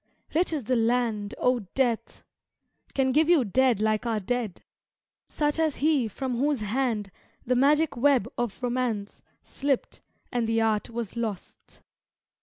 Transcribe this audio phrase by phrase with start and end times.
[0.33, 2.23] Rich is the land, O Death!
[2.95, 4.63] Can give you dead like our dead!
[5.29, 7.11] Such as he from whose hand
[7.45, 10.01] The magic web of romance Slipt,
[10.31, 11.83] and the art was lost!